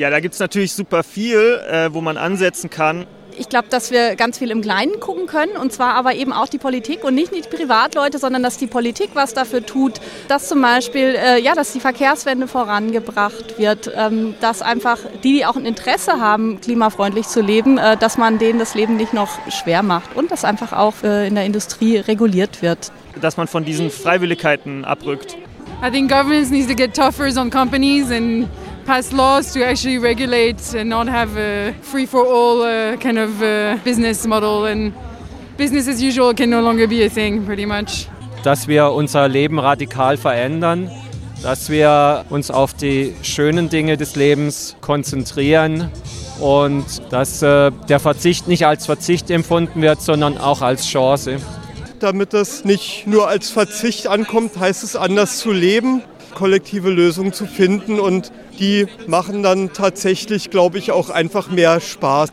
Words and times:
Ja, 0.00 0.08
da 0.08 0.20
gibt 0.20 0.32
es 0.32 0.40
natürlich 0.40 0.72
super 0.72 1.02
viel, 1.02 1.60
äh, 1.70 1.92
wo 1.92 2.00
man 2.00 2.16
ansetzen 2.16 2.70
kann. 2.70 3.06
Ich 3.36 3.50
glaube, 3.50 3.68
dass 3.68 3.90
wir 3.90 4.16
ganz 4.16 4.38
viel 4.38 4.50
im 4.50 4.62
Kleinen 4.62 4.98
gucken 4.98 5.26
können 5.26 5.58
und 5.58 5.74
zwar 5.74 5.92
aber 5.92 6.14
eben 6.14 6.32
auch 6.32 6.48
die 6.48 6.56
Politik 6.56 7.04
und 7.04 7.14
nicht 7.14 7.34
die 7.34 7.42
Privatleute, 7.42 8.18
sondern 8.18 8.42
dass 8.42 8.56
die 8.56 8.66
Politik 8.66 9.10
was 9.12 9.34
dafür 9.34 9.64
tut, 9.64 10.00
dass 10.26 10.48
zum 10.48 10.62
Beispiel, 10.62 11.16
äh, 11.16 11.38
ja, 11.42 11.54
dass 11.54 11.74
die 11.74 11.80
Verkehrswende 11.80 12.48
vorangebracht 12.48 13.58
wird, 13.58 13.92
ähm, 13.94 14.34
dass 14.40 14.62
einfach 14.62 14.96
die, 15.22 15.34
die 15.34 15.44
auch 15.44 15.56
ein 15.56 15.66
Interesse 15.66 16.12
haben, 16.12 16.62
klimafreundlich 16.62 17.28
zu 17.28 17.42
leben, 17.42 17.76
äh, 17.76 17.98
dass 17.98 18.16
man 18.16 18.38
denen 18.38 18.58
das 18.58 18.74
Leben 18.74 18.96
nicht 18.96 19.12
noch 19.12 19.38
schwer 19.50 19.82
macht 19.82 20.16
und 20.16 20.30
dass 20.30 20.46
einfach 20.46 20.72
auch 20.72 20.94
äh, 21.02 21.28
in 21.28 21.34
der 21.34 21.44
Industrie 21.44 21.98
reguliert 21.98 22.62
wird. 22.62 22.90
Dass 23.20 23.36
man 23.36 23.48
von 23.48 23.66
diesen 23.66 23.90
Freiwilligkeiten 23.90 24.86
abrückt. 24.86 25.36
I 25.82 25.90
think 25.90 26.10
governments 26.10 26.50
needs 26.50 26.68
to 26.68 26.74
get 26.74 26.94
tougher 26.94 27.28
on 27.38 27.50
companies 27.50 28.10
and 28.10 28.48
pass 28.90 29.12
laws 29.12 29.52
to 29.52 29.64
actually 29.64 29.98
regulate 29.98 30.74
and 30.74 30.90
not 30.90 31.06
have 31.06 31.36
a 31.36 31.72
free 31.80 32.06
for 32.06 32.26
all 32.26 32.62
uh, 32.62 32.96
kind 32.96 33.20
of 33.20 33.40
uh, 33.40 33.78
business 33.84 34.26
model 34.26 34.66
and 34.66 34.92
business 35.56 35.86
as 35.86 36.02
usual 36.02 36.34
can 36.34 36.50
no 36.50 36.60
longer 36.60 36.88
be 36.88 37.04
a 37.04 37.08
thing 37.08 37.46
pretty 37.46 37.64
much. 37.64 38.08
Dass 38.42 38.66
wir 38.66 38.90
unser 38.90 39.28
Leben 39.28 39.60
radikal 39.60 40.16
verändern, 40.16 40.90
dass 41.40 41.70
wir 41.70 42.24
uns 42.30 42.50
auf 42.50 42.74
die 42.74 43.14
schönen 43.22 43.68
Dinge 43.68 43.96
des 43.96 44.16
Lebens 44.16 44.74
konzentrieren 44.80 45.88
und 46.40 46.84
dass 47.10 47.42
äh, 47.42 47.70
der 47.88 48.00
Verzicht 48.00 48.48
nicht 48.48 48.66
als 48.66 48.86
Verzicht 48.86 49.30
empfunden 49.30 49.82
wird, 49.82 50.02
sondern 50.02 50.36
auch 50.36 50.62
als 50.62 50.88
Chance. 50.88 51.36
Damit 52.00 52.32
das 52.32 52.64
nicht 52.64 53.06
nur 53.06 53.28
als 53.28 53.50
Verzicht 53.50 54.08
ankommt, 54.08 54.58
heißt 54.58 54.82
es 54.82 54.96
anders 54.96 55.38
zu 55.38 55.52
leben, 55.52 56.02
kollektive 56.40 56.88
Lösungen 56.88 57.34
zu 57.34 57.44
finden 57.44 58.00
und 58.00 58.32
die 58.58 58.86
machen 59.06 59.42
dann 59.42 59.74
tatsächlich, 59.74 60.48
glaube 60.48 60.78
ich, 60.78 60.90
auch 60.90 61.10
einfach 61.10 61.50
mehr 61.50 61.80
Spaß. 61.80 62.30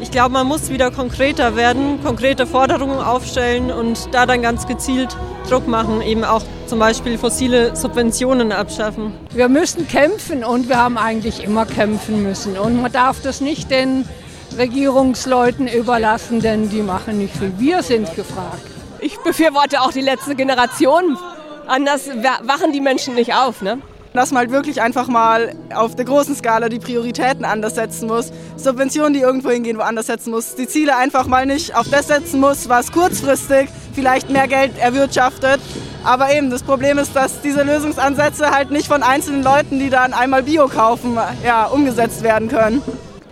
Ich 0.00 0.10
glaube, 0.10 0.30
man 0.30 0.46
muss 0.46 0.70
wieder 0.70 0.90
konkreter 0.90 1.54
werden, 1.54 2.02
konkrete 2.02 2.46
Forderungen 2.46 3.00
aufstellen 3.00 3.70
und 3.70 4.08
da 4.12 4.24
dann 4.24 4.40
ganz 4.40 4.66
gezielt 4.66 5.14
Druck 5.50 5.68
machen, 5.68 6.00
eben 6.00 6.24
auch 6.24 6.42
zum 6.66 6.78
Beispiel 6.78 7.18
fossile 7.18 7.76
Subventionen 7.76 8.52
abschaffen. 8.52 9.12
Wir 9.34 9.50
müssen 9.50 9.86
kämpfen 9.86 10.42
und 10.42 10.70
wir 10.70 10.78
haben 10.78 10.96
eigentlich 10.96 11.44
immer 11.44 11.66
kämpfen 11.66 12.22
müssen. 12.22 12.56
Und 12.56 12.80
man 12.80 12.90
darf 12.90 13.20
das 13.20 13.42
nicht 13.42 13.70
den 13.70 14.08
Regierungsleuten 14.56 15.68
überlassen, 15.68 16.40
denn 16.40 16.70
die 16.70 16.80
machen 16.80 17.18
nicht 17.18 17.36
viel. 17.36 17.52
Wir 17.58 17.82
sind 17.82 18.14
gefragt. 18.16 18.62
Ich 19.00 19.18
befürworte 19.18 19.82
auch 19.82 19.92
die 19.92 20.00
letzte 20.00 20.34
Generation. 20.34 21.18
Anders 21.66 22.08
wachen 22.42 22.72
die 22.72 22.80
Menschen 22.80 23.14
nicht 23.14 23.34
auf. 23.34 23.62
Ne? 23.62 23.80
dass 24.14 24.30
man 24.30 24.42
halt 24.42 24.52
wirklich 24.52 24.80
einfach 24.80 25.08
mal 25.08 25.56
auf 25.74 25.96
der 25.96 26.04
großen 26.04 26.36
Skala 26.36 26.68
die 26.68 26.78
Prioritäten 26.78 27.44
anders 27.44 27.74
setzen 27.74 28.06
muss, 28.06 28.32
Subventionen, 28.56 29.12
die 29.12 29.20
irgendwo 29.20 29.50
hingehen, 29.50 29.76
woanders 29.76 30.06
setzen 30.06 30.30
muss, 30.30 30.54
die 30.54 30.68
Ziele 30.68 30.96
einfach 30.96 31.26
mal 31.26 31.46
nicht 31.46 31.74
auf 31.74 31.88
das 31.90 32.06
setzen 32.06 32.38
muss, 32.38 32.68
was 32.68 32.92
kurzfristig 32.92 33.68
vielleicht 33.92 34.30
mehr 34.30 34.46
Geld 34.46 34.78
erwirtschaftet. 34.78 35.60
Aber 36.04 36.32
eben, 36.32 36.50
das 36.50 36.62
Problem 36.62 36.98
ist, 36.98 37.16
dass 37.16 37.40
diese 37.40 37.64
Lösungsansätze 37.64 38.50
halt 38.50 38.70
nicht 38.70 38.86
von 38.86 39.02
einzelnen 39.02 39.42
Leuten, 39.42 39.80
die 39.80 39.90
dann 39.90 40.12
einmal 40.12 40.44
Bio 40.44 40.68
kaufen, 40.68 41.18
ja, 41.44 41.64
umgesetzt 41.66 42.22
werden 42.22 42.48
können. 42.48 42.82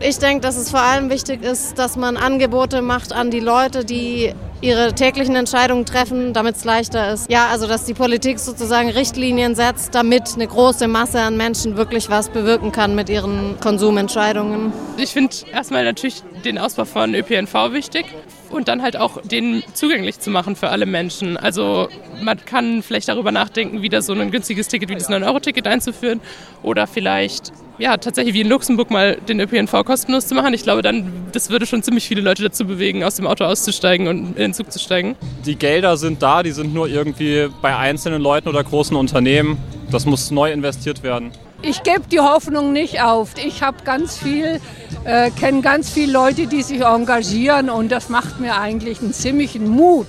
Ich 0.05 0.19
denke, 0.19 0.41
dass 0.41 0.57
es 0.57 0.71
vor 0.71 0.81
allem 0.81 1.11
wichtig 1.11 1.45
ist, 1.45 1.79
dass 1.79 1.97
man 1.97 2.17
Angebote 2.17 2.83
macht 2.83 3.13
an 3.13 3.31
die 3.31 3.39
Leute, 3.39 3.85
die 3.85 4.35
ihre 4.61 4.95
täglichen 4.95 5.37
Entscheidungen 5.37 5.87
treffen, 5.87 6.33
damit 6.33 6.57
es 6.57 6.65
leichter 6.65 7.13
ist. 7.13 7.31
Ja, 7.31 7.47
also 7.47 7.69
dass 7.69 7.85
die 7.85 7.95
Politik 7.95 8.41
sozusagen 8.41 8.91
Richtlinien 8.91 9.55
setzt, 9.55 9.95
damit 9.95 10.35
eine 10.35 10.49
große 10.49 10.89
Masse 10.89 11.21
an 11.21 11.37
Menschen 11.37 11.77
wirklich 11.77 12.11
was 12.11 12.31
bewirken 12.31 12.73
kann 12.73 12.97
mit 12.97 13.09
ihren 13.09 13.61
Konsumentscheidungen. 13.61 14.73
Ich 14.97 15.11
finde 15.11 15.37
erstmal 15.53 15.85
natürlich 15.85 16.23
den 16.45 16.59
Ausbau 16.59 16.85
von 16.85 17.15
ÖPNV 17.15 17.73
wichtig 17.73 18.07
und 18.53 18.69
dann 18.69 18.83
halt 18.83 18.97
auch 18.97 19.21
den 19.23 19.63
zugänglich 19.75 20.21
zu 20.21 20.31
machen 20.31 20.57
für 20.57 20.69
alle 20.69 20.87
Menschen. 20.87 21.37
Also 21.37 21.89
man 22.23 22.45
kann 22.45 22.83
vielleicht 22.83 23.09
darüber 23.09 23.33
nachdenken, 23.33 23.83
wieder 23.83 24.03
so 24.03 24.13
ein 24.13 24.31
günstiges 24.31 24.69
Ticket 24.69 24.89
wie 24.89 24.95
das 24.95 25.09
9-Euro-Ticket 25.09 25.67
einzuführen 25.67 26.21
oder 26.63 26.87
vielleicht 26.87 27.53
ja, 27.79 27.97
tatsächlich 27.97 28.35
wie 28.35 28.43
in 28.43 28.49
Luxemburg 28.49 28.91
mal 28.91 29.17
den 29.17 29.41
ÖPNV 29.41 29.85
kostenlos 29.85 30.27
zu 30.27 30.35
machen. 30.35 30.55
Ich 30.55 30.63
glaube, 30.63 30.83
dann, 30.83 31.11
das 31.33 31.51
würde 31.51 31.67
schon 31.67 31.83
ziemlich 31.83 32.07
viele 32.07 32.21
Leute 32.21 32.43
dazu 32.43 32.67
bewegen, 32.67 33.03
aus 33.03 33.17
dem 33.17 33.27
Auto 33.27 33.45
auszusteigen 33.45 34.09
und 34.09 34.27
in 34.29 34.35
den 34.35 34.55
Zug 34.55 34.71
zu 34.71 34.79
steigen. 34.79 35.17
Die 35.45 35.57
Gelder 35.57 35.97
sind 35.97 36.23
da, 36.23 36.43
die 36.43 36.53
sind 36.53 36.75
nur 36.75 36.87
irgendwie 36.89 37.49
bei 37.61 37.77
einzelnen 37.77 38.23
Leuten 38.23 38.49
oder 38.49 38.63
großen 38.63 38.97
Unternehmen. 38.97 39.59
Das 39.91 40.07
muss 40.07 40.31
neu 40.31 40.53
investiert 40.53 41.03
werden. 41.03 41.33
Ich 41.65 41.85
gebe 41.85 42.03
die 42.11 42.19
Hoffnung 42.19 42.73
nicht 42.73 43.03
auf. 43.03 43.31
Ich 43.37 43.63
habe 43.63 43.85
ganz 43.85 44.19
viel, 44.19 44.61
äh, 45.05 45.31
kenne 45.31 45.63
ganz 45.63 45.91
viele 45.91 46.13
Leute, 46.13 46.49
die 46.49 46.63
sich 46.63 46.81
engagieren 46.81 47.71
und 47.71 47.93
das 47.93 48.09
macht 48.09 48.41
mir 48.41 48.59
eigentlich 48.59 49.01
einen 49.01 49.13
ziemlichen 49.13 49.69
Mut. 49.69 50.09